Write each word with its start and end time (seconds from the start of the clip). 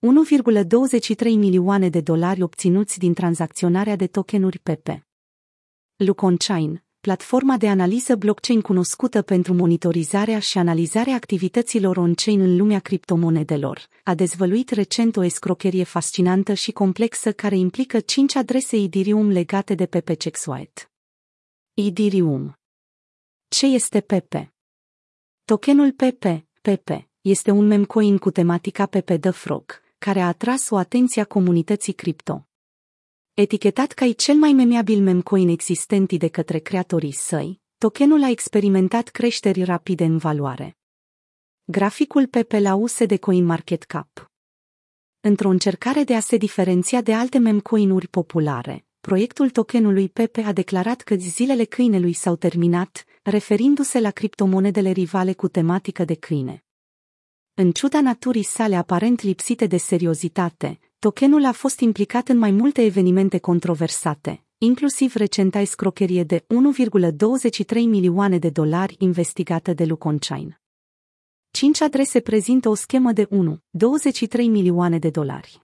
1,23 0.00 1.24
milioane 1.24 1.88
de 1.88 2.00
dolari 2.00 2.42
obținuți 2.42 2.98
din 2.98 3.14
tranzacționarea 3.14 3.96
de 3.96 4.06
tokenuri 4.06 4.58
PP. 4.58 5.06
Luconchain, 5.96 6.82
platforma 7.00 7.56
de 7.56 7.68
analiză 7.68 8.16
blockchain 8.16 8.60
cunoscută 8.60 9.22
pentru 9.22 9.54
monitorizarea 9.54 10.38
și 10.38 10.58
analizarea 10.58 11.14
activităților 11.14 11.96
on-chain 11.96 12.40
în 12.40 12.56
lumea 12.56 12.78
criptomonedelor, 12.78 13.88
a 14.04 14.14
dezvăluit 14.14 14.70
recent 14.70 15.16
o 15.16 15.24
escrocherie 15.24 15.84
fascinantă 15.84 16.52
și 16.52 16.72
complexă 16.72 17.32
care 17.32 17.56
implică 17.56 18.00
cinci 18.00 18.34
adrese 18.34 18.76
Ethereum 18.76 19.28
legate 19.28 19.74
de 19.74 19.86
PP 19.86 20.16
Chexwhite. 20.16 20.90
Ethereum 21.74 22.58
Ce 23.48 23.66
este 23.66 24.00
PP? 24.00 24.34
Tokenul 25.44 25.92
PP, 25.92 26.24
PP, 26.60 27.08
este 27.20 27.50
un 27.50 27.66
memcoin 27.66 28.18
cu 28.18 28.30
tematica 28.30 28.86
PP 28.86 29.20
The 29.20 29.30
Frog, 29.30 29.88
care 30.00 30.20
a 30.20 30.26
atras 30.26 30.70
o 30.70 30.76
atenție 30.76 31.22
a 31.22 31.24
comunității 31.24 31.92
cripto. 31.92 32.48
Etichetat 33.34 33.92
ca 33.92 34.12
cel 34.12 34.34
mai 34.34 34.52
memeabil 34.52 35.02
memcoin 35.02 35.48
existent 35.48 36.12
de 36.12 36.28
către 36.28 36.58
creatorii 36.58 37.12
săi, 37.12 37.60
tokenul 37.78 38.22
a 38.22 38.28
experimentat 38.28 39.08
creșteri 39.08 39.62
rapide 39.62 40.04
în 40.04 40.16
valoare. 40.16 40.76
Graficul 41.64 42.26
PP 42.26 42.52
la 42.52 42.74
USD 42.74 43.18
CoinMarketCap 43.18 44.30
Într-o 45.20 45.48
încercare 45.48 46.04
de 46.04 46.14
a 46.14 46.20
se 46.20 46.36
diferenția 46.36 47.00
de 47.00 47.14
alte 47.14 47.38
memcoinuri 47.38 48.08
populare, 48.08 48.86
proiectul 49.00 49.50
tokenului 49.50 50.08
PP 50.08 50.36
a 50.44 50.52
declarat 50.52 51.00
că 51.00 51.14
zilele 51.14 51.64
câinelui 51.64 52.12
s-au 52.12 52.36
terminat, 52.36 53.04
referindu-se 53.22 54.00
la 54.00 54.10
criptomonedele 54.10 54.90
rivale 54.90 55.32
cu 55.32 55.48
tematică 55.48 56.04
de 56.04 56.14
câine. 56.14 56.64
În 57.62 57.72
ciuda 57.72 58.00
naturii 58.00 58.42
sale 58.42 58.76
aparent 58.76 59.22
lipsite 59.22 59.66
de 59.66 59.76
seriozitate, 59.76 60.80
tokenul 60.98 61.44
a 61.44 61.52
fost 61.52 61.80
implicat 61.80 62.28
în 62.28 62.38
mai 62.38 62.50
multe 62.50 62.82
evenimente 62.82 63.38
controversate, 63.38 64.44
inclusiv 64.58 65.14
recenta 65.14 65.58
escrocherie 65.58 66.24
de 66.24 66.38
1,23 66.38 67.74
milioane 67.74 68.38
de 68.38 68.50
dolari 68.50 68.96
investigată 68.98 69.72
de 69.72 69.84
Luconchain. 69.84 70.60
Cinci 71.50 71.80
adrese 71.80 72.20
prezintă 72.20 72.68
o 72.68 72.74
schemă 72.74 73.12
de 73.12 73.26
1,23 73.26 73.30
milioane 74.36 74.98
de 74.98 75.10
dolari. 75.10 75.60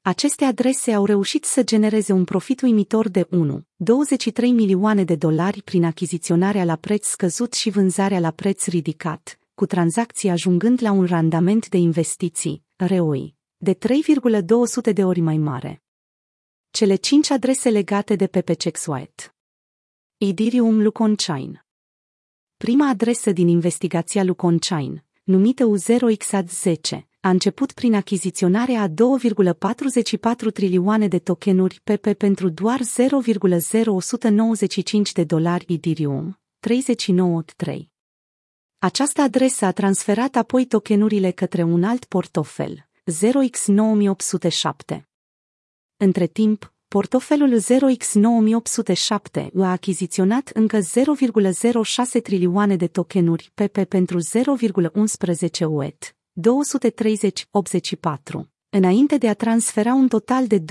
Aceste 0.00 0.44
adrese 0.44 0.92
au 0.92 1.04
reușit 1.04 1.44
să 1.44 1.62
genereze 1.62 2.12
un 2.12 2.24
profit 2.24 2.60
uimitor 2.60 3.08
de 3.08 3.24
1,23 3.24 3.28
milioane 4.36 5.04
de 5.04 5.14
dolari 5.14 5.62
prin 5.62 5.84
achiziționarea 5.84 6.64
la 6.64 6.76
preț 6.76 7.06
scăzut 7.06 7.52
și 7.52 7.70
vânzarea 7.70 8.20
la 8.20 8.30
preț 8.30 8.66
ridicat, 8.66 9.38
cu 9.56 9.66
tranzacții 9.66 10.28
ajungând 10.28 10.82
la 10.82 10.90
un 10.90 11.04
randament 11.04 11.68
de 11.68 11.76
investiții, 11.76 12.64
ROI, 12.76 13.34
de 13.56 13.74
3,200 13.74 14.92
de 14.92 15.04
ori 15.04 15.20
mai 15.20 15.36
mare. 15.36 15.82
Cele 16.70 16.94
cinci 16.94 17.30
adrese 17.30 17.68
legate 17.68 18.16
de 18.16 18.26
PP 18.26 18.56
Chexwhite. 18.56 19.34
Idirium 20.16 20.82
Luconchain 20.82 21.64
Prima 22.56 22.88
adresă 22.88 23.32
din 23.32 23.48
investigația 23.48 24.24
Luconchain, 24.24 25.04
numită 25.22 25.70
U0XAD10, 25.76 26.98
a 27.20 27.28
început 27.28 27.72
prin 27.72 27.94
achiziționarea 27.94 28.82
a 28.82 28.88
2,44 28.88 28.94
trilioane 30.52 31.08
de 31.08 31.18
tokenuri 31.18 31.80
PP 31.84 32.12
pentru 32.12 32.48
doar 32.48 32.80
0,0195 32.80 35.12
de 35.12 35.24
dolari 35.24 35.64
Ethereum, 35.68 36.38
39.3. 36.68 37.95
Această 38.86 39.20
adresă 39.20 39.64
a 39.64 39.72
transferat 39.72 40.36
apoi 40.36 40.66
tokenurile 40.66 41.30
către 41.30 41.62
un 41.62 41.84
alt 41.84 42.04
portofel, 42.04 42.88
0x9807. 43.12 45.00
Între 45.96 46.26
timp, 46.26 46.74
portofelul 46.88 47.60
0x9807 47.60 49.46
a 49.58 49.70
achiziționat 49.70 50.50
încă 50.54 50.78
0,06 50.78 50.84
trilioane 52.22 52.76
de 52.76 52.86
tokenuri 52.86 53.52
PP 53.54 53.84
pentru 53.84 54.18
0,11 54.18 54.24
UET, 55.68 56.16
230,84, 56.40 56.44
înainte 58.68 59.18
de 59.18 59.28
a 59.28 59.34
transfera 59.34 59.94
un 59.94 60.08
total 60.08 60.46
de 60.46 60.58
2,5 60.58 60.64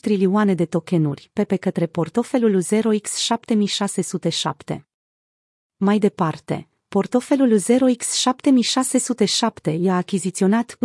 trilioane 0.00 0.54
de 0.54 0.64
tokenuri 0.64 1.30
PP 1.32 1.58
către 1.58 1.86
portofelul 1.86 2.62
0x7607. 2.62 4.80
Mai 5.76 5.98
departe, 5.98 6.68
portofelul 6.88 7.58
0x7607 7.58 7.62
i-a 9.80 9.96
achiziționat 9.96 10.74
1,77 10.74 10.78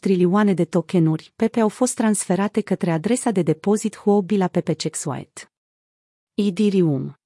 trilioane 0.00 0.54
de 0.54 0.64
tokenuri 0.64 1.32
PP 1.36 1.56
au 1.56 1.68
fost 1.68 1.94
transferate 1.94 2.60
către 2.60 2.90
adresa 2.90 3.30
de 3.30 3.42
depozit 3.42 3.96
Huobi 3.96 4.36
la 4.36 4.48
PP 4.48 4.76
Chexwhite. 4.76 5.52
Ethereum 6.34 7.18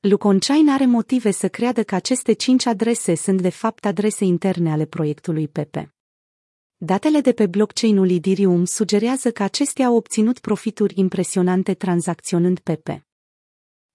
Luconchain 0.00 0.68
are 0.68 0.86
motive 0.86 1.30
să 1.30 1.48
creadă 1.48 1.84
că 1.84 1.94
aceste 1.94 2.32
cinci 2.32 2.66
adrese 2.66 3.14
sunt 3.14 3.40
de 3.40 3.48
fapt 3.48 3.84
adrese 3.84 4.24
interne 4.24 4.72
ale 4.72 4.86
proiectului 4.86 5.48
PP. 5.48 5.99
Datele 6.82 7.20
de 7.20 7.32
pe 7.32 7.46
blockchain-ul 7.46 8.10
Ethereum 8.10 8.64
sugerează 8.64 9.30
că 9.30 9.42
acestea 9.42 9.86
au 9.86 9.96
obținut 9.96 10.38
profituri 10.38 10.94
impresionante 10.96 11.74
tranzacționând 11.74 12.58
PP. 12.58 12.88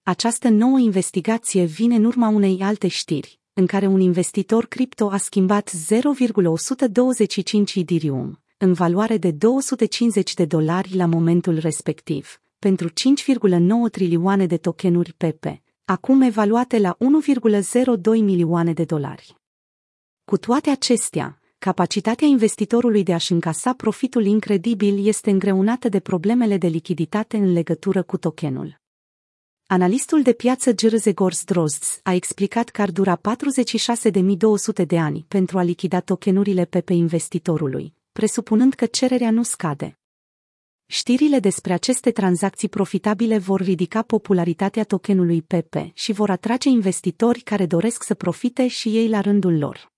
Această 0.03 0.49
nouă 0.49 0.79
investigație 0.79 1.63
vine 1.63 1.95
în 1.95 2.03
urma 2.03 2.27
unei 2.27 2.59
alte 2.61 2.87
știri, 2.87 3.39
în 3.53 3.65
care 3.65 3.87
un 3.87 3.99
investitor 3.99 4.65
cripto 4.65 5.09
a 5.09 5.17
schimbat 5.17 5.69
0,125 5.69 7.75
Ethereum, 7.75 8.41
în 8.57 8.73
valoare 8.73 9.17
de 9.17 9.31
250 9.31 10.33
de 10.33 10.45
dolari 10.45 10.95
la 10.95 11.05
momentul 11.05 11.57
respectiv, 11.57 12.41
pentru 12.59 12.89
5,9 12.89 12.93
trilioane 13.91 14.45
de 14.45 14.57
tokenuri 14.57 15.13
PP, 15.13 15.45
acum 15.85 16.21
evaluate 16.21 16.79
la 16.79 16.97
1,02 16.99 17.05
milioane 18.03 18.73
de 18.73 18.83
dolari. 18.83 19.35
Cu 20.25 20.37
toate 20.37 20.69
acestea, 20.69 21.39
capacitatea 21.65 22.27
investitorului 22.27 23.03
de 23.03 23.13
a-și 23.13 23.31
încasa 23.31 23.73
profitul 23.73 24.25
incredibil 24.25 25.07
este 25.07 25.29
îngreunată 25.29 25.89
de 25.89 25.99
problemele 25.99 26.57
de 26.57 26.67
lichiditate 26.67 27.37
în 27.37 27.53
legătură 27.53 28.03
cu 28.03 28.17
tokenul. 28.17 28.79
Analistul 29.67 30.21
de 30.21 30.33
piață 30.33 30.71
Grzegorz 30.71 31.43
Drozds 31.43 31.99
a 32.03 32.13
explicat 32.13 32.69
că 32.69 32.81
ar 32.81 32.91
dura 32.91 33.21
46.200 34.81 34.85
de 34.87 34.99
ani 34.99 35.25
pentru 35.27 35.57
a 35.57 35.61
lichida 35.61 35.99
tokenurile 35.99 36.65
pe 36.65 36.81
pe 36.81 36.93
investitorului, 36.93 37.93
presupunând 38.11 38.73
că 38.73 38.85
cererea 38.85 39.31
nu 39.31 39.43
scade. 39.43 39.99
Știrile 40.85 41.39
despre 41.39 41.73
aceste 41.73 42.11
tranzacții 42.11 42.69
profitabile 42.69 43.37
vor 43.37 43.61
ridica 43.61 44.01
popularitatea 44.01 44.83
tokenului 44.83 45.41
Pepe 45.41 45.91
și 45.93 46.11
vor 46.11 46.29
atrage 46.29 46.69
investitori 46.69 47.39
care 47.39 47.65
doresc 47.65 48.03
să 48.03 48.13
profite 48.13 48.67
și 48.67 48.97
ei 48.97 49.09
la 49.09 49.21
rândul 49.21 49.57
lor. 49.57 49.93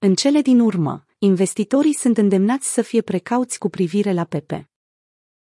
În 0.00 0.14
cele 0.14 0.40
din 0.40 0.60
urmă, 0.60 1.04
investitorii 1.18 1.94
sunt 1.94 2.18
îndemnați 2.18 2.72
să 2.72 2.82
fie 2.82 3.00
precauți 3.00 3.58
cu 3.58 3.68
privire 3.68 4.12
la 4.12 4.24
Pepe. 4.24 4.67